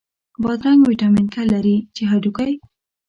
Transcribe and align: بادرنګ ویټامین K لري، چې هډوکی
بادرنګ 0.41 0.81
ویټامین 0.85 1.27
K 1.35 1.35
لري، 1.51 1.77
چې 1.95 2.03
هډوکی 2.11 2.51